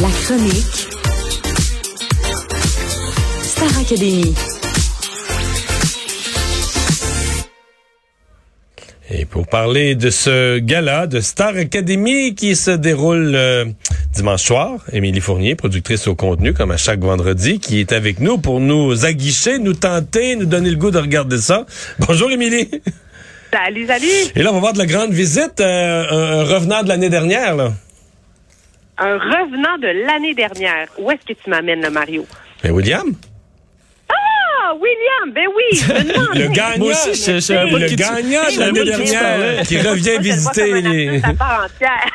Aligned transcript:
La 0.00 0.08
chronique 0.10 0.88
Star 3.42 3.78
Academy. 3.80 4.34
Et 9.10 9.24
pour 9.24 9.48
parler 9.48 9.96
de 9.96 10.10
ce 10.10 10.58
gala 10.58 11.08
de 11.08 11.18
Star 11.20 11.56
Academy 11.56 12.36
qui 12.36 12.54
se 12.54 12.70
déroule 12.70 13.32
euh, 13.34 13.64
dimanche 14.12 14.44
soir, 14.44 14.84
Émilie 14.92 15.20
Fournier, 15.20 15.56
productrice 15.56 16.06
au 16.06 16.14
contenu, 16.14 16.52
comme 16.54 16.70
à 16.70 16.76
chaque 16.76 17.00
vendredi, 17.00 17.58
qui 17.58 17.80
est 17.80 17.90
avec 17.90 18.20
nous 18.20 18.38
pour 18.38 18.60
nous 18.60 19.04
aguicher, 19.04 19.58
nous 19.58 19.74
tenter, 19.74 20.36
nous 20.36 20.46
donner 20.46 20.70
le 20.70 20.76
goût 20.76 20.92
de 20.92 20.98
regarder 20.98 21.38
ça. 21.38 21.66
Bonjour 22.06 22.30
Émilie. 22.30 22.70
Salut, 23.52 23.86
salut. 23.86 24.06
Et 24.36 24.42
là, 24.42 24.50
on 24.50 24.54
va 24.54 24.60
voir 24.60 24.72
de 24.74 24.78
la 24.78 24.86
grande 24.86 25.12
visite, 25.12 25.60
euh, 25.60 26.04
un, 26.08 26.40
un 26.40 26.44
revenant 26.44 26.84
de 26.84 26.88
l'année 26.88 27.10
dernière. 27.10 27.56
Là. 27.56 27.72
Un 29.00 29.14
revenant 29.18 29.78
de 29.78 30.06
l'année 30.06 30.34
dernière. 30.34 30.88
Où 30.98 31.10
est-ce 31.10 31.24
que 31.32 31.38
tu 31.40 31.48
m'amènes, 31.50 31.80
là, 31.82 31.90
Mario? 31.90 32.26
Ben, 32.62 32.72
William. 32.72 33.12
Ah, 34.10 34.74
William, 34.74 35.32
ben 35.32 35.46
oui. 35.56 35.80
Le 36.40 36.48
gagnant, 36.48 36.78
Moi 36.78 36.90
aussi, 36.92 37.14
je- 37.14 37.34
je 37.34 37.40
savais 37.40 37.70
pas 37.70 37.78
le 37.78 37.86
gagnant 37.88 38.42
de 38.54 38.58
l'année 38.58 38.84
dernière 38.84 39.62
qui 39.66 39.78
revient 39.80 40.16
le 40.16 40.22
visiter 40.22 40.80
les... 40.80 41.08
artiste 41.08 41.24
à 41.26 41.34
part 41.34 41.64
entière. 41.66 42.10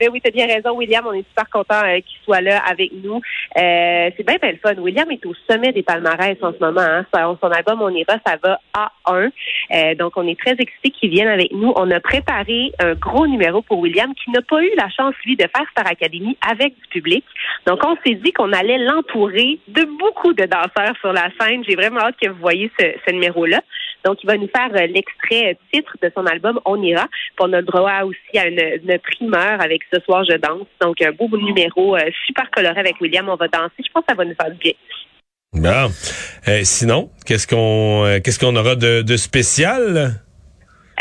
Ben 0.00 0.08
oui, 0.10 0.20
t'as 0.22 0.30
bien 0.30 0.46
raison, 0.46 0.70
William. 0.70 1.04
On 1.06 1.12
est 1.12 1.28
super 1.28 1.48
content 1.50 1.82
euh, 1.84 1.96
qu'il 1.96 2.18
soit 2.24 2.40
là 2.40 2.62
avec 2.66 2.90
nous. 3.04 3.16
Euh, 3.16 4.10
c'est 4.16 4.26
bien, 4.26 4.36
bien 4.40 4.52
le 4.52 4.56
fun. 4.56 4.80
William 4.80 5.10
est 5.10 5.24
au 5.26 5.34
sommet 5.48 5.72
des 5.72 5.82
palmarès 5.82 6.38
en 6.40 6.52
ce 6.52 6.58
moment. 6.58 6.80
Hein. 6.80 7.04
Son, 7.14 7.36
son 7.38 7.48
album 7.48 7.82
On 7.82 7.90
ira, 7.90 8.14
ça 8.26 8.36
va 8.42 8.58
A1. 8.74 9.30
Euh, 9.72 9.94
donc, 9.96 10.14
on 10.16 10.26
est 10.26 10.40
très 10.40 10.52
excités 10.52 10.90
qu'il 10.90 11.10
vienne 11.10 11.28
avec 11.28 11.52
nous. 11.52 11.74
On 11.76 11.90
a 11.90 12.00
préparé 12.00 12.72
un 12.78 12.94
gros 12.94 13.26
numéro 13.26 13.60
pour 13.60 13.78
William 13.80 14.14
qui 14.14 14.30
n'a 14.30 14.40
pas 14.40 14.62
eu 14.62 14.70
la 14.76 14.88
chance, 14.88 15.14
lui, 15.26 15.36
de 15.36 15.42
faire 15.42 15.68
Star 15.72 15.86
Academy 15.86 16.38
avec 16.50 16.74
du 16.74 16.88
public. 16.88 17.24
Donc, 17.66 17.80
on 17.84 17.94
s'est 18.04 18.14
dit 18.14 18.32
qu'on 18.32 18.54
allait 18.54 18.78
l'entourer 18.78 19.58
de 19.68 19.84
beaucoup 19.98 20.32
de 20.32 20.46
danseurs 20.46 20.96
sur 21.00 21.12
la 21.12 21.28
scène. 21.38 21.62
J'ai 21.68 21.76
vraiment 21.76 22.00
hâte 22.00 22.16
que 22.20 22.30
vous 22.30 22.40
voyez 22.40 22.70
ce, 22.80 22.86
ce 23.06 23.12
numéro-là. 23.12 23.60
Donc, 24.04 24.18
il 24.22 24.26
va 24.26 24.36
nous 24.36 24.48
faire 24.48 24.70
euh, 24.74 24.86
l'extrait 24.86 25.52
euh, 25.52 25.54
titre 25.72 25.96
de 26.02 26.10
son 26.16 26.26
album 26.26 26.60
On 26.64 26.82
ira. 26.82 27.06
Puis 27.06 27.40
on 27.40 27.52
a 27.52 27.60
le 27.60 27.66
droit 27.66 28.02
aussi 28.04 28.38
à 28.38 28.46
une, 28.48 28.60
une 28.60 28.98
primeur 28.98 29.60
avec 29.62 29.82
Ce 29.92 30.00
soir 30.00 30.24
je 30.24 30.36
danse. 30.36 30.66
Donc, 30.80 31.00
un 31.02 31.12
beau, 31.12 31.28
numéro 31.36 31.96
euh, 31.96 32.00
super 32.26 32.50
coloré 32.50 32.80
avec 32.80 33.00
William. 33.00 33.28
On 33.28 33.36
va 33.36 33.48
danser. 33.48 33.72
Je 33.78 33.90
pense 33.92 34.04
que 34.04 34.10
ça 34.10 34.14
va 34.16 34.24
nous 34.24 34.34
faire 34.34 34.50
du 34.50 34.58
bien. 34.58 34.72
Bon. 35.52 35.90
Euh, 36.48 36.60
sinon, 36.62 37.10
qu'est-ce 37.26 37.46
qu'on 37.46 38.04
euh, 38.04 38.20
qu'est-ce 38.20 38.38
qu'on 38.38 38.54
aura 38.56 38.76
de, 38.76 39.02
de 39.02 39.16
spécial? 39.16 40.20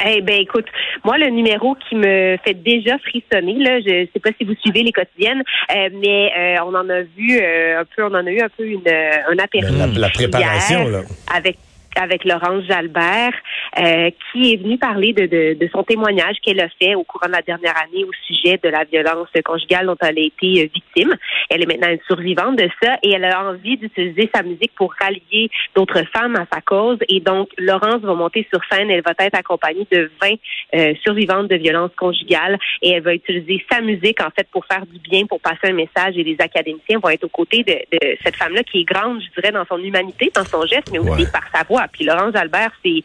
Eh 0.05 0.21
ben 0.21 0.39
écoute, 0.39 0.65
moi 1.03 1.17
le 1.17 1.27
numéro 1.27 1.75
qui 1.75 1.95
me 1.95 2.37
fait 2.45 2.53
déjà 2.53 2.97
frissonner 2.99 3.55
là, 3.61 3.79
je 3.81 4.07
sais 4.13 4.19
pas 4.23 4.29
si 4.39 4.45
vous 4.45 4.55
suivez 4.61 4.83
les 4.83 4.93
quotidiennes, 4.93 5.43
euh, 5.75 5.89
mais 6.01 6.31
euh, 6.37 6.63
on 6.65 6.73
en 6.73 6.89
a 6.89 7.01
vu 7.01 7.37
euh, 7.37 7.81
un 7.81 7.85
peu, 7.85 8.03
on 8.05 8.13
en 8.15 8.25
a 8.25 8.31
eu 8.31 8.39
un 8.39 8.49
peu 8.49 8.65
une 8.65 8.87
un 8.87 9.37
apéro 9.37 9.67
Ben, 9.73 9.93
la, 9.93 9.99
la 9.99 10.09
préparation, 10.09 10.87
là. 10.87 11.01
avec 11.35 11.57
avec 11.99 12.23
Laurence 12.25 12.63
Jalbert, 12.65 13.33
euh, 13.79 14.09
qui 14.31 14.53
est 14.53 14.57
venue 14.57 14.77
parler 14.77 15.13
de, 15.13 15.25
de, 15.25 15.57
de 15.59 15.69
son 15.71 15.83
témoignage 15.83 16.37
qu'elle 16.41 16.59
a 16.61 16.69
fait 16.81 16.95
au 16.95 17.03
courant 17.03 17.27
de 17.27 17.33
la 17.33 17.41
dernière 17.41 17.75
année 17.77 18.03
au 18.03 18.11
sujet 18.25 18.59
de 18.63 18.69
la 18.69 18.83
violence 18.85 19.27
conjugale 19.45 19.87
dont 19.87 19.95
elle 20.01 20.17
a 20.17 20.21
été 20.21 20.63
euh, 20.63 20.67
victime. 20.73 21.15
Elle 21.49 21.63
est 21.63 21.65
maintenant 21.65 21.89
une 21.89 21.99
survivante 22.07 22.57
de 22.57 22.69
ça 22.81 22.97
et 23.03 23.11
elle 23.11 23.25
a 23.25 23.49
envie 23.49 23.77
d'utiliser 23.77 24.29
sa 24.33 24.43
musique 24.43 24.71
pour 24.75 24.93
rallier 24.99 25.49
d'autres 25.75 26.03
femmes 26.13 26.35
à 26.35 26.45
sa 26.51 26.61
cause. 26.61 26.97
Et 27.09 27.19
donc, 27.19 27.49
Laurence 27.57 28.01
va 28.01 28.13
monter 28.13 28.47
sur 28.51 28.61
scène. 28.71 28.89
Elle 28.89 29.01
va 29.03 29.13
être 29.19 29.37
accompagnée 29.37 29.87
de 29.91 30.09
20 30.21 30.29
euh, 30.75 30.93
survivantes 31.03 31.47
de 31.47 31.55
violence 31.55 31.91
conjugale 31.97 32.57
et 32.81 32.91
elle 32.91 33.03
va 33.03 33.13
utiliser 33.13 33.63
sa 33.71 33.81
musique, 33.81 34.21
en 34.21 34.29
fait, 34.35 34.47
pour 34.51 34.65
faire 34.65 34.85
du 34.85 34.99
bien, 34.99 35.25
pour 35.25 35.39
passer 35.41 35.65
un 35.69 35.73
message. 35.73 36.17
Et 36.17 36.23
les 36.23 36.37
académiciens 36.39 36.99
vont 36.99 37.09
être 37.09 37.23
aux 37.25 37.29
côtés 37.29 37.63
de, 37.63 37.73
de 37.91 38.17
cette 38.23 38.35
femme-là 38.35 38.63
qui 38.63 38.81
est 38.81 38.83
grande, 38.85 39.21
je 39.21 39.41
dirais, 39.41 39.51
dans 39.51 39.65
son 39.65 39.77
humanité, 39.83 40.31
dans 40.35 40.45
son 40.45 40.65
geste, 40.65 40.89
mais 40.91 40.99
aussi 40.99 41.09
Ouais. 41.09 41.25
par 41.33 41.43
sa 41.53 41.63
voix. 41.63 41.87
Puis 41.91 42.05
Laurence 42.05 42.35
Albert, 42.35 42.71
c'est 42.83 43.03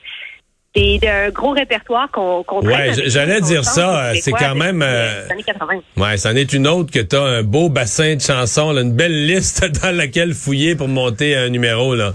c'est 0.77 1.09
un 1.09 1.31
gros 1.31 1.53
répertoire 1.53 2.11
qu'on 2.11 2.43
qu'on 2.43 2.61
Ouais, 2.67 2.91
j'allais 3.07 3.41
dire 3.41 3.65
ça, 3.65 4.13
c'est 4.21 4.33
quand 4.33 4.57
même, 4.57 4.83
euh, 4.83 5.25
les 5.27 5.33
années 5.33 5.43
80. 5.45 5.75
Ouais, 5.97 6.17
c'en 6.17 6.35
est 6.35 6.53
une 6.53 6.67
autre 6.67 6.91
que 6.91 6.99
t'as 6.99 7.23
un 7.23 7.43
beau 7.45 7.69
bassin 7.69 8.17
de 8.17 8.21
chansons, 8.21 8.73
là, 8.73 8.81
une 8.81 8.93
belle 8.93 9.27
liste 9.27 9.65
dans 9.83 9.97
laquelle 9.97 10.35
fouiller 10.35 10.75
pour 10.75 10.89
monter 10.89 11.37
un 11.37 11.49
numéro, 11.49 11.95
là. 11.95 12.13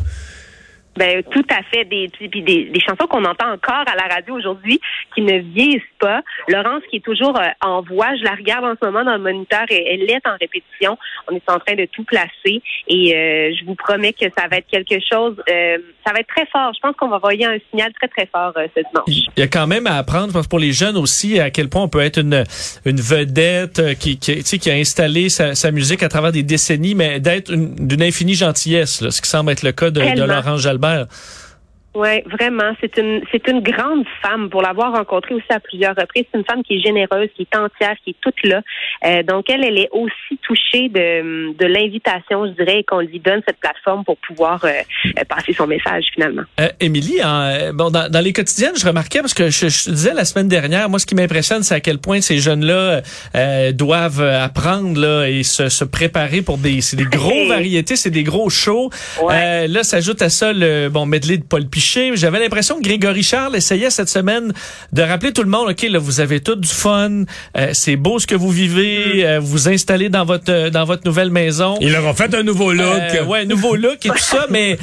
Ben, 0.99 1.23
tout 1.31 1.45
à 1.49 1.63
fait. 1.71 1.85
Des, 1.85 2.09
puis 2.09 2.41
des, 2.43 2.65
des 2.65 2.79
chansons 2.81 3.07
qu'on 3.09 3.23
entend 3.23 3.51
encore 3.51 3.85
à 3.87 3.95
la 3.95 4.13
radio 4.13 4.35
aujourd'hui 4.35 4.79
qui 5.15 5.21
ne 5.21 5.39
vieillissent 5.39 5.81
pas. 5.99 6.21
Laurence, 6.49 6.83
qui 6.89 6.97
est 6.97 7.03
toujours 7.03 7.37
euh, 7.39 7.47
en 7.65 7.81
voix, 7.81 8.09
je 8.19 8.23
la 8.23 8.35
regarde 8.35 8.65
en 8.65 8.73
ce 8.79 8.85
moment 8.85 9.03
dans 9.05 9.13
le 9.13 9.23
moniteur 9.23 9.63
et 9.69 9.93
elle 9.93 10.09
est 10.11 10.27
en 10.27 10.35
répétition. 10.39 10.97
On 11.31 11.35
est 11.35 11.49
en 11.49 11.57
train 11.59 11.75
de 11.75 11.85
tout 11.85 12.03
placer 12.03 12.61
et 12.87 13.15
euh, 13.15 13.53
je 13.57 13.65
vous 13.65 13.75
promets 13.75 14.13
que 14.13 14.25
ça 14.37 14.47
va 14.51 14.57
être 14.57 14.67
quelque 14.69 14.99
chose, 15.09 15.35
euh, 15.49 15.77
ça 16.05 16.11
va 16.13 16.19
être 16.19 16.27
très 16.27 16.45
fort. 16.51 16.71
Je 16.75 16.79
pense 16.81 16.95
qu'on 16.97 17.07
va 17.07 17.15
envoyer 17.17 17.45
un 17.45 17.57
signal 17.69 17.91
très, 17.93 18.07
très 18.09 18.27
fort 18.27 18.53
ce 18.55 18.81
dimanche. 18.81 19.29
Il 19.37 19.39
y 19.39 19.43
a 19.43 19.47
quand 19.47 19.67
même 19.67 19.87
à 19.87 19.95
apprendre, 19.95 20.27
je 20.27 20.33
pense, 20.33 20.47
pour 20.47 20.59
les 20.59 20.73
jeunes 20.73 20.97
aussi, 20.97 21.39
à 21.39 21.49
quel 21.49 21.69
point 21.69 21.83
on 21.83 21.89
peut 21.89 22.01
être 22.01 22.19
une, 22.19 22.43
une 22.85 22.99
vedette 22.99 23.97
qui, 23.99 24.17
qui, 24.19 24.69
a 24.69 24.73
installé 24.73 25.29
sa, 25.29 25.55
sa 25.55 25.71
musique 25.71 26.03
à 26.03 26.09
travers 26.09 26.31
des 26.31 26.43
décennies, 26.43 26.95
mais 26.95 27.19
d'être 27.19 27.51
une- 27.53 27.75
d'une 27.87 28.03
infinie 28.03 28.33
gentillesse, 28.35 29.01
là, 29.01 29.11
ce 29.11 29.21
qui 29.21 29.29
semble 29.29 29.51
être 29.51 29.63
le 29.63 29.71
cas 29.71 29.89
de, 29.91 29.99
de 30.01 30.05
Tellement. 30.05 30.25
Laurent 30.27 30.57
Jalbert. 30.89 31.48
Oui, 31.95 32.21
vraiment. 32.25 32.71
C'est 32.81 32.97
une 32.97 33.21
c'est 33.31 33.47
une 33.47 33.61
grande 33.61 34.05
femme 34.21 34.49
pour 34.49 34.61
l'avoir 34.61 34.93
rencontrée 34.93 35.33
aussi 35.33 35.45
à 35.49 35.59
plusieurs 35.59 35.95
reprises. 35.95 36.25
C'est 36.31 36.37
une 36.37 36.45
femme 36.45 36.61
qui 36.63 36.75
est 36.75 36.81
généreuse, 36.81 37.29
qui 37.35 37.41
est 37.51 37.55
entière, 37.57 37.95
qui 38.03 38.11
est 38.11 38.15
toute 38.21 38.35
là. 38.43 38.61
Euh, 39.05 39.23
donc 39.23 39.49
elle, 39.49 39.63
elle 39.63 39.77
est 39.79 39.89
aussi 39.91 40.37
touchée 40.43 40.87
de, 40.89 41.51
de 41.57 41.65
l'invitation, 41.65 42.45
je 42.45 42.51
dirais, 42.63 42.83
qu'on 42.87 42.99
lui 42.99 43.19
donne 43.19 43.41
cette 43.47 43.57
plateforme 43.59 44.03
pour 44.05 44.17
pouvoir 44.17 44.63
euh, 44.65 44.69
euh, 44.69 45.23
passer 45.27 45.53
son 45.53 45.65
message 45.65 46.05
finalement. 46.13 46.43
Euh, 46.59 46.67
Émilie, 46.79 47.23
en- 47.23 47.73
bon, 47.73 47.89
dans, 47.89 48.07
dans 48.09 48.21
les 48.23 48.33
quotidiennes, 48.33 48.75
je 48.77 48.85
remarquais, 48.85 49.19
parce 49.21 49.33
que 49.33 49.49
je, 49.49 49.67
je 49.67 49.89
disais 49.89 50.13
la 50.13 50.25
semaine 50.25 50.47
dernière, 50.47 50.89
moi, 50.89 50.99
ce 50.99 51.05
qui 51.07 51.15
m'impressionne, 51.15 51.63
c'est 51.63 51.73
à 51.75 51.79
quel 51.79 51.97
point 51.97 52.21
ces 52.21 52.37
jeunes-là 52.37 53.01
euh, 53.35 53.71
doivent 53.71 54.21
apprendre 54.21 54.99
là, 54.99 55.25
et 55.27 55.41
se, 55.43 55.69
se 55.69 55.83
préparer 55.85 56.41
pour 56.43 56.57
des, 56.59 56.81
c'est 56.81 56.97
des 56.97 57.05
gros 57.05 57.45
variétés, 57.47 57.95
c'est 57.95 58.11
des 58.11 58.23
gros 58.23 58.49
shows. 58.51 58.89
Ouais. 59.23 59.33
Euh, 59.33 59.67
là, 59.67 59.83
s'ajoute 59.83 60.21
à 60.21 60.29
ça 60.29 60.53
le 60.53 60.89
bon 60.89 61.05
medley 61.07 61.37
de 61.37 61.43
Paul 61.43 61.65
Piché. 61.79 62.11
J'avais 62.15 62.39
l'impression 62.39 62.77
que 62.77 62.83
Grégory 62.83 63.23
Charles 63.23 63.55
essayait 63.55 63.89
cette 63.89 64.09
semaine 64.09 64.53
de 64.91 65.01
rappeler 65.01 65.33
tout 65.33 65.43
le 65.43 65.49
monde, 65.49 65.69
OK, 65.69 65.81
là, 65.83 65.99
vous 65.99 66.19
avez 66.19 66.41
tout 66.41 66.55
du 66.55 66.67
fun, 66.67 67.23
euh, 67.57 67.69
c'est 67.73 67.95
beau 67.95 68.19
ce 68.19 68.27
que 68.27 68.35
vous 68.35 68.51
vivez, 68.51 69.25
euh, 69.25 69.39
vous 69.39 69.47
vous 69.47 69.69
installez 69.69 70.09
dans 70.09 70.25
votre 70.25 70.69
dans 70.69 70.85
votre 70.85 71.03
nouvelle 71.05 71.31
maison. 71.31 71.77
Ils 71.81 71.91
leur 71.91 72.05
ont 72.05 72.13
fait 72.13 72.33
un 72.33 72.43
nouveau 72.43 72.73
look. 72.73 72.85
Euh, 72.85 73.25
ouais, 73.25 73.45
nouveau 73.45 73.75
look 73.75 74.05
et 74.05 74.09
tout 74.09 74.17
ça, 74.17 74.45
mais 74.49 74.77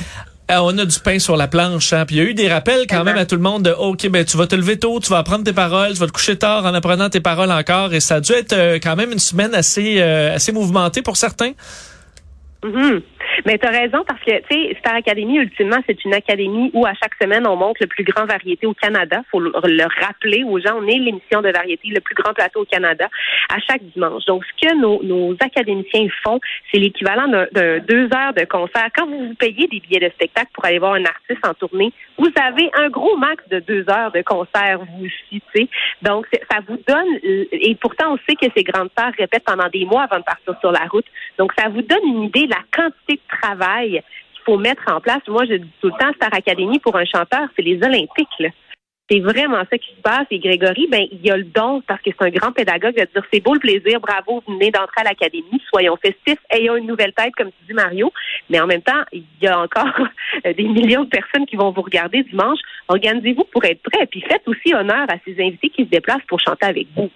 euh, 0.51 0.59
on 0.61 0.79
a 0.79 0.85
du 0.85 1.01
pain 1.01 1.19
sur 1.19 1.37
la 1.37 1.49
planche. 1.49 1.93
Hein. 1.93 2.05
Puis 2.07 2.17
il 2.17 2.19
y 2.23 2.23
a 2.23 2.31
eu 2.31 2.35
des 2.35 2.49
rappels 2.49 2.87
quand 2.89 3.03
même 3.03 3.17
à 3.17 3.27
tout 3.27 3.35
le 3.35 3.43
monde 3.43 3.65
de 3.65 3.71
OK, 3.71 4.09
ben 4.09 4.25
tu 4.25 4.37
vas 4.37 4.47
te 4.47 4.55
lever 4.55 4.79
tôt, 4.79 5.01
tu 5.01 5.11
vas 5.11 5.19
apprendre 5.19 5.45
tes 5.45 5.53
paroles, 5.53 5.95
tu 5.95 5.99
vas 5.99 6.07
te 6.07 6.13
coucher 6.13 6.37
tard 6.37 6.65
en 6.65 6.73
apprenant 6.73 7.11
tes 7.11 7.21
paroles 7.21 7.51
encore. 7.51 7.93
Et 7.95 8.01
ça 8.01 8.17
a 8.17 8.21
dû 8.21 8.33
être 8.33 8.53
euh, 8.53 8.79
quand 8.81 8.95
même 8.95 9.11
une 9.11 9.19
semaine 9.19 9.55
assez 9.55 9.97
euh, 9.99 10.37
assez 10.37 10.53
mouvementée 10.53 11.03
pour 11.03 11.17
certains. 11.17 11.53
Mhm. 12.65 13.03
Mais 13.47 13.59
tu 13.59 13.67
as 13.67 13.71
raison 13.71 14.03
parce 14.05 14.21
que, 14.23 14.41
tu 14.41 14.45
sais, 14.51 14.77
Star 14.81 14.97
Academy, 14.97 15.39
ultimement, 15.39 15.77
c'est 15.87 16.05
une 16.05 16.15
académie 16.15 16.73
où 16.75 16.85
à 16.85 16.95
chaque 16.95 17.15
semaine, 17.23 17.47
on 17.47 17.55
monte 17.55 17.79
le 17.79 17.87
plus 17.87 18.03
grand 18.03 18.27
variété 18.27 18.67
au 18.67 18.75
Canada. 18.75 19.23
faut 19.31 19.39
le, 19.39 19.53
le 19.65 20.05
rappeler 20.05 20.43
aux 20.43 20.59
gens. 20.59 20.77
On 20.77 20.87
est 20.89 20.99
l'émission 20.99 21.43
de 21.43 21.51
variété, 21.51 21.89
le 21.89 22.01
plus 22.01 22.17
grand 22.17 22.35
plateau 22.35 22.63
au 22.63 22.65
Canada, 22.65 23.09
à 23.49 23.61
chaque 23.61 23.85
dimanche. 23.95 24.25
Donc, 24.25 24.43
ce 24.45 24.67
que 24.67 24.75
nos, 24.75 25.01
nos 25.05 25.37
académiciens 25.39 26.09
font, 26.25 26.41
c'est 26.73 26.79
l'équivalent 26.79 27.29
d'un 27.29 27.79
deux 27.79 28.09
heures 28.13 28.35
de 28.35 28.45
concert. 28.47 28.89
Quand 28.97 29.07
vous 29.07 29.29
vous 29.29 29.35
payez 29.35 29.69
des 29.69 29.79
billets 29.79 30.01
de 30.01 30.13
spectacle 30.15 30.51
pour 30.53 30.65
aller 30.65 30.81
voir 30.81 30.95
un 30.95 31.05
artiste 31.05 31.47
en 31.47 31.55
tournée, 31.55 31.93
vous 32.19 32.33
avez 32.43 32.69
un 32.75 32.89
gros 32.89 33.17
max 33.17 33.49
de 33.49 33.61
deux 33.61 33.85
heures 33.89 34.11
de 34.11 34.23
concert, 34.23 34.81
vous 34.81 35.05
aussi, 35.07 35.41
tu 35.55 35.61
sais. 35.61 35.69
Donc, 36.03 36.27
ça 36.51 36.59
vous 36.67 36.79
donne, 36.89 37.07
et 37.23 37.77
pourtant, 37.81 38.15
on 38.15 38.19
sait 38.29 38.35
que 38.35 38.51
ces 38.57 38.65
grandes 38.65 38.91
stars 38.91 39.13
répètent 39.17 39.45
pendant 39.45 39.69
des 39.69 39.85
mois 39.85 40.03
avant 40.03 40.19
de 40.19 40.25
partir 40.25 40.59
sur 40.59 40.73
la 40.73 40.87
route. 40.91 41.07
Donc, 41.39 41.53
ça 41.57 41.69
vous 41.69 41.83
donne 41.83 42.05
une 42.05 42.25
idée 42.25 42.47
de 42.47 42.51
la 42.51 42.65
quantité 42.75 43.15
de 43.15 43.36
travail 43.41 44.03
qu'il 44.33 44.43
faut 44.45 44.59
mettre 44.59 44.83
en 44.89 45.01
place. 45.01 45.21
Moi, 45.29 45.45
je 45.49 45.55
dis 45.55 45.71
tout 45.81 45.89
le 45.89 45.99
temps, 45.99 46.13
Star 46.15 46.33
Academy, 46.33 46.79
pour 46.79 46.97
un 46.97 47.05
chanteur, 47.05 47.49
c'est 47.57 47.63
les 47.63 47.83
Olympiques. 47.83 48.53
C'est 49.09 49.21
vraiment 49.21 49.63
ça 49.71 49.79
qui 49.79 49.91
se 49.95 50.01
passe. 50.03 50.27
Et 50.31 50.41
Grégory, 50.41 50.89
ben, 50.91 51.07
il 51.13 51.31
a 51.31 51.37
le 51.37 51.45
don, 51.45 51.81
parce 51.87 52.03
que 52.03 52.11
c'est 52.11 52.27
un 52.27 52.31
grand 52.31 52.51
pédagogue, 52.51 52.97
de 52.97 53.05
dire 53.05 53.23
c'est 53.33 53.41
beau 53.41 53.55
le 53.55 53.61
plaisir, 53.61 54.01
bravo, 54.01 54.43
venez 54.49 54.73
d'entrer 54.73 55.03
à 55.03 55.05
l'académie, 55.05 55.63
soyons 55.71 55.97
festifs, 55.97 56.41
ayons 56.51 56.75
une 56.75 56.89
nouvelle 56.89 57.13
tête, 57.13 57.33
comme 57.37 57.51
tu 57.51 57.67
dis, 57.69 57.73
Mario. 57.73 58.13
Mais 58.51 58.59
en 58.61 58.67
même 58.67 58.83
temps, 58.83 59.05
il 59.13 59.25
y 59.41 59.47
a 59.47 59.61
encore 59.61 60.09
des 60.45 60.65
millions 60.65 61.05
de 61.05 61.09
personnes 61.09 61.47
qui 61.47 61.55
vont 61.55 61.71
vous 61.71 61.83
regarder 61.83 62.25
dimanche. 62.25 62.59
Organisez-vous 62.89 63.45
pour 63.45 63.65
être 63.65 63.83
prêts. 63.83 64.07
Puis 64.07 64.23
faites 64.23 64.47
aussi 64.47 64.75
honneur 64.75 65.07
à 65.09 65.15
ces 65.25 65.41
invités 65.41 65.69
qui 65.69 65.85
se 65.85 65.91
déplacent 65.91 66.27
pour 66.27 66.41
chanter 66.41 66.67
avec 66.67 66.89
vous. 66.97 67.11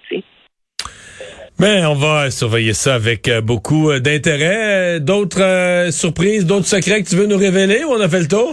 Mais 1.59 1.85
on 1.85 1.95
va 1.95 2.31
surveiller 2.31 2.73
ça 2.73 2.95
avec 2.95 3.29
euh, 3.29 3.41
beaucoup 3.43 3.91
euh, 3.91 4.01
d'intérêt. 4.01 4.99
D'autres 5.01 5.43
euh, 5.43 5.91
surprises, 5.91 6.47
d'autres 6.47 6.67
secrets 6.67 7.03
que 7.03 7.09
tu 7.09 7.17
veux 7.17 7.27
nous 7.27 7.37
révéler 7.37 7.85
ou 7.85 7.91
on 7.91 8.01
a 8.01 8.09
fait 8.09 8.21
le 8.21 8.29
tour? 8.29 8.53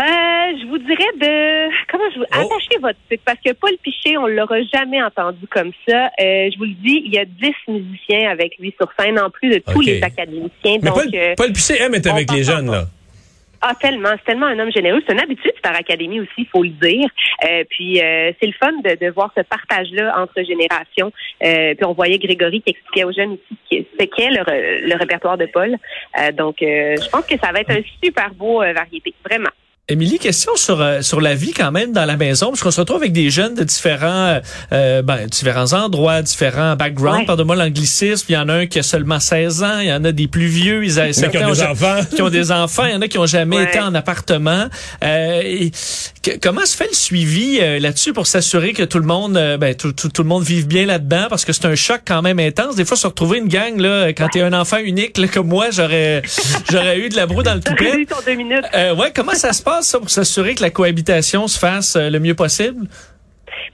Euh, 0.00 0.04
je 0.04 0.66
vous 0.68 0.78
dirais 0.78 1.12
de 1.20 1.68
comment 1.90 2.04
je 2.12 2.18
vous 2.18 2.24
Oh. 2.32 2.36
attachez 2.36 2.78
votre 2.80 2.98
sucre 3.10 3.22
parce 3.24 3.38
que 3.44 3.52
Paul 3.52 3.70
Piché, 3.82 4.16
on 4.18 4.26
l'aura 4.26 4.56
jamais 4.72 5.02
entendu 5.02 5.46
comme 5.50 5.72
ça. 5.88 6.06
Euh, 6.20 6.48
je 6.52 6.58
vous 6.58 6.64
le 6.64 6.74
dis, 6.82 7.02
il 7.06 7.14
y 7.14 7.18
a 7.18 7.24
10 7.24 7.52
musiciens 7.68 8.30
avec 8.30 8.56
lui 8.58 8.74
sur 8.78 8.90
scène 8.98 9.18
en 9.18 9.30
plus 9.30 9.48
de 9.50 9.62
tous 9.72 9.80
les 9.80 10.02
académiciens. 10.02 10.50
Mais 10.64 10.78
Donc 10.78 10.94
Paul, 10.94 11.10
Paul 11.36 11.52
Piché 11.52 11.80
aime 11.82 11.94
être 11.94 12.10
avec 12.10 12.30
les 12.32 12.44
jeunes, 12.44 12.70
là. 12.70 12.84
Ah, 13.62 13.74
tellement. 13.78 14.08
C'est 14.16 14.24
tellement 14.24 14.46
un 14.46 14.58
homme 14.58 14.72
généreux. 14.72 15.02
C'est 15.06 15.12
une 15.12 15.20
habitude, 15.20 15.52
Star 15.58 15.74
Academy 15.76 16.20
aussi, 16.20 16.30
il 16.38 16.46
faut 16.46 16.62
le 16.62 16.70
dire. 16.70 17.08
Euh, 17.44 17.64
puis, 17.68 18.00
euh, 18.00 18.32
c'est 18.40 18.46
le 18.46 18.54
fun 18.54 18.72
de, 18.82 18.94
de 19.04 19.10
voir 19.10 19.30
ce 19.36 19.42
partage-là 19.42 20.14
entre 20.18 20.42
générations. 20.42 21.12
Euh, 21.44 21.74
puis, 21.74 21.84
on 21.84 21.92
voyait 21.92 22.18
Grégory 22.18 22.62
qui 22.62 22.70
expliquait 22.70 23.04
aux 23.04 23.12
jeunes 23.12 23.32
aussi 23.32 23.86
ce 23.98 24.04
qu'est- 24.06 24.30
le, 24.30 24.88
le 24.88 24.96
répertoire 24.96 25.36
de 25.36 25.46
Paul. 25.46 25.76
Euh, 26.18 26.32
donc, 26.32 26.62
euh, 26.62 26.96
je 26.96 27.08
pense 27.10 27.26
que 27.26 27.36
ça 27.38 27.52
va 27.52 27.60
être 27.60 27.70
un 27.70 27.82
super 28.02 28.30
beau 28.34 28.62
euh, 28.62 28.72
variété. 28.72 29.12
Vraiment. 29.28 29.50
Émilie, 29.90 30.18
question 30.20 30.52
sur 30.56 30.80
euh, 30.80 31.02
sur 31.02 31.20
la 31.20 31.34
vie 31.34 31.52
quand 31.52 31.72
même 31.72 31.92
dans 31.92 32.04
la 32.04 32.16
maison, 32.16 32.48
parce 32.50 32.62
qu'on 32.62 32.70
se 32.70 32.80
retrouve 32.80 32.98
avec 32.98 33.12
des 33.12 33.28
jeunes 33.28 33.54
de 33.54 33.64
différents 33.64 34.40
euh, 34.72 35.02
ben, 35.02 35.26
différents 35.26 35.72
endroits, 35.72 36.22
différents 36.22 36.76
backgrounds. 36.76 37.20
Ouais. 37.20 37.26
Pardonne-moi 37.26 37.56
l'anglicisme. 37.56 38.26
Il 38.28 38.32
y 38.34 38.36
en 38.36 38.48
a 38.48 38.54
un 38.54 38.66
qui 38.66 38.78
a 38.78 38.82
seulement 38.84 39.18
16 39.18 39.62
ans, 39.64 39.80
il 39.80 39.88
y 39.88 39.92
en 39.92 40.04
a 40.04 40.12
des 40.12 40.28
plus 40.28 40.46
vieux. 40.46 40.84
Ils 40.84 41.00
a, 41.00 41.04
Mais 41.06 41.08
qui 41.10 41.20
certains 41.20 41.48
ont 41.48 41.52
des 41.52 41.62
enfants. 41.62 41.96
qui 42.14 42.22
ont 42.22 42.30
des 42.30 42.52
enfants, 42.52 42.84
il 42.86 42.92
y 42.92 42.94
en 42.96 43.00
a 43.02 43.08
qui 43.08 43.18
ont 43.18 43.26
jamais 43.26 43.56
Ouais. 43.56 43.64
été 43.64 43.80
en 43.80 43.92
appartement. 43.96 44.66
Euh, 45.02 45.40
et 45.44 45.72
que- 46.22 46.38
comment 46.40 46.64
se 46.64 46.76
fait 46.76 46.86
le 46.88 46.94
suivi 46.94 47.58
euh, 47.60 47.80
là-dessus 47.80 48.12
pour 48.12 48.26
s'assurer 48.28 48.72
que 48.72 48.84
tout 48.84 48.98
le 49.00 49.06
monde, 49.06 49.36
euh, 49.36 49.56
ben, 49.56 49.74
tout, 49.74 49.92
tout, 49.92 50.08
tout 50.08 50.22
le 50.22 50.28
monde 50.28 50.44
vive 50.44 50.68
bien 50.68 50.86
là-dedans, 50.86 51.26
parce 51.28 51.44
que 51.44 51.52
c'est 51.52 51.64
un 51.66 51.74
choc 51.74 52.02
quand 52.06 52.22
même 52.22 52.38
intense. 52.38 52.76
Des 52.76 52.84
fois, 52.84 52.96
se 52.96 53.06
retrouver 53.08 53.38
une 53.38 53.48
gang 53.48 53.76
là, 53.80 54.08
quand 54.12 54.28
t'es 54.28 54.40
un 54.42 54.52
enfant 54.52 54.78
unique 54.78 55.18
là, 55.18 55.26
comme 55.26 55.48
moi, 55.48 55.66
j'aurais 55.72 56.22
j'aurais 56.70 56.98
eu 57.00 57.08
de 57.08 57.16
la 57.16 57.26
broue 57.26 57.42
dans 57.42 57.54
le 57.54 57.60
toupet. 57.60 57.90
Euh, 58.74 58.94
ouais, 58.94 59.10
comment 59.14 59.34
ça 59.34 59.52
se 59.52 59.62
passe? 59.62 59.79
Ça 59.82 59.98
pour 59.98 60.10
s'assurer 60.10 60.54
que 60.54 60.62
la 60.62 60.70
cohabitation 60.70 61.48
se 61.48 61.58
fasse 61.58 61.96
euh, 61.96 62.10
le 62.10 62.20
mieux 62.20 62.34
possible? 62.34 62.86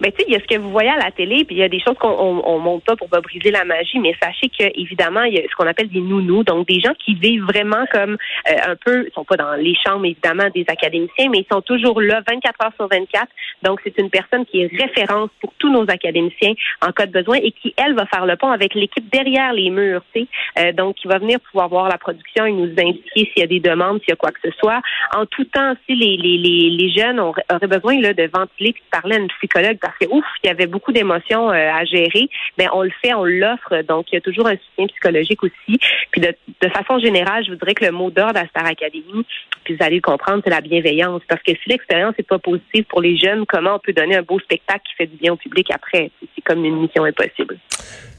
Mais 0.00 0.12
tu 0.12 0.18
sais, 0.18 0.24
il 0.28 0.32
y 0.32 0.36
a 0.36 0.40
ce 0.40 0.46
que 0.46 0.58
vous 0.58 0.70
voyez 0.70 0.90
à 0.90 0.96
la 0.96 1.10
télé, 1.10 1.44
puis 1.44 1.56
il 1.56 1.58
y 1.58 1.62
a 1.62 1.68
des 1.68 1.80
choses 1.80 1.96
qu'on 1.98 2.10
on, 2.10 2.42
on 2.44 2.58
monte 2.58 2.84
pas 2.84 2.96
pour 2.96 3.08
pas 3.08 3.20
briser 3.20 3.50
la 3.50 3.64
magie, 3.64 3.98
mais 3.98 4.14
sachez 4.20 4.48
que 4.48 4.64
évidemment, 4.78 5.22
il 5.22 5.34
y 5.34 5.38
a 5.38 5.42
ce 5.42 5.54
qu'on 5.56 5.66
appelle 5.66 5.88
des 5.88 6.00
nounous, 6.00 6.44
donc 6.44 6.66
des 6.66 6.80
gens 6.80 6.94
qui 7.04 7.14
vivent 7.14 7.44
vraiment 7.44 7.84
comme 7.92 8.16
euh, 8.50 8.56
un 8.66 8.76
peu, 8.76 9.06
ils 9.06 9.12
sont 9.14 9.24
pas 9.24 9.36
dans 9.36 9.54
les 9.54 9.74
chambres 9.84 10.04
évidemment 10.04 10.48
des 10.54 10.64
académiciens, 10.68 11.28
mais 11.30 11.38
ils 11.38 11.46
sont 11.50 11.62
toujours 11.62 12.00
là 12.00 12.22
24 12.28 12.64
heures 12.64 12.72
sur 12.76 12.88
24. 12.88 13.26
Donc 13.62 13.80
c'est 13.84 13.98
une 13.98 14.10
personne 14.10 14.44
qui 14.46 14.62
est 14.62 14.70
référence 14.76 15.30
pour 15.40 15.52
tous 15.58 15.70
nos 15.70 15.84
académiciens 15.88 16.54
en 16.82 16.92
cas 16.92 17.06
de 17.06 17.12
besoin 17.12 17.36
et 17.36 17.52
qui 17.52 17.74
elle 17.76 17.94
va 17.94 18.06
faire 18.06 18.26
le 18.26 18.36
pont 18.36 18.50
avec 18.50 18.74
l'équipe 18.74 19.08
derrière 19.10 19.52
les 19.52 19.70
murs, 19.70 20.02
tu 20.14 20.22
sais. 20.22 20.28
Euh, 20.58 20.72
donc 20.72 20.96
il 21.04 21.08
va 21.08 21.18
venir 21.18 21.38
pouvoir 21.40 21.68
voir 21.68 21.88
la 21.88 21.98
production 21.98 22.44
et 22.46 22.52
nous 22.52 22.70
indiquer 22.70 23.30
s'il 23.32 23.38
y 23.38 23.42
a 23.42 23.46
des 23.46 23.60
demandes, 23.60 24.00
s'il 24.00 24.10
y 24.10 24.12
a 24.12 24.16
quoi 24.16 24.30
que 24.30 24.40
ce 24.44 24.50
soit. 24.58 24.80
En 25.14 25.26
tout 25.26 25.44
temps, 25.44 25.74
si 25.86 25.94
les 25.94 26.16
les 26.16 26.38
les, 26.38 26.70
les 26.70 26.90
jeunes 26.90 27.20
auraient 27.20 27.42
besoin 27.68 28.00
là 28.00 28.12
de 28.12 28.30
ventiler 28.32 28.72
puis 28.72 28.82
de 28.82 28.90
parler 28.90 29.16
à 29.16 29.18
une 29.18 29.28
psychologue 29.28 29.75
parce 29.80 29.96
que 29.98 30.06
ouf, 30.10 30.24
il 30.42 30.48
y 30.48 30.50
avait 30.50 30.66
beaucoup 30.66 30.92
d'émotions 30.92 31.50
euh, 31.50 31.70
à 31.72 31.84
gérer, 31.84 32.28
ben 32.58 32.68
on 32.72 32.82
le 32.82 32.92
fait, 33.02 33.14
on 33.14 33.24
l'offre. 33.24 33.82
Donc 33.88 34.06
il 34.10 34.16
y 34.16 34.18
a 34.18 34.20
toujours 34.20 34.46
un 34.46 34.56
soutien 34.56 34.86
psychologique 34.86 35.42
aussi. 35.42 35.78
Puis 36.10 36.20
de, 36.20 36.34
de 36.60 36.68
façon 36.68 36.98
générale, 36.98 37.44
je 37.44 37.50
vous 37.50 37.56
dirais 37.56 37.74
que 37.74 37.84
le 37.84 37.92
mot 37.92 38.10
d'ordre 38.10 38.40
à 38.40 38.46
Star 38.46 38.66
Academy, 38.66 39.24
puis 39.64 39.74
vous 39.74 39.84
allez 39.84 39.96
le 39.96 40.02
comprendre, 40.02 40.42
c'est 40.44 40.50
la 40.50 40.60
bienveillance. 40.60 41.22
Parce 41.28 41.42
que 41.42 41.52
si 41.52 41.68
l'expérience 41.68 42.14
n'est 42.18 42.24
pas 42.24 42.38
positive 42.38 42.84
pour 42.84 43.00
les 43.00 43.18
jeunes, 43.18 43.44
comment 43.46 43.76
on 43.76 43.78
peut 43.78 43.92
donner 43.92 44.16
un 44.16 44.22
beau 44.22 44.38
spectacle 44.40 44.82
qui 44.88 44.94
fait 44.96 45.06
du 45.06 45.16
bien 45.16 45.32
au 45.32 45.36
public 45.36 45.70
après? 45.72 46.10
C'est 46.34 46.42
comme 46.42 46.64
une 46.64 46.80
mission 46.80 47.04
impossible. 47.04 47.58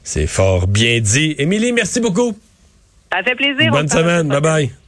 C'est 0.02 0.26
fort 0.26 0.66
bien 0.66 1.00
dit. 1.00 1.34
Émilie, 1.38 1.72
merci 1.72 2.00
beaucoup. 2.00 2.32
Ça 3.12 3.22
fait 3.22 3.34
plaisir. 3.34 3.68
on 3.68 3.76
Bonne 3.76 3.88
semaine. 3.88 4.28
Bye 4.28 4.40
bye. 4.40 4.87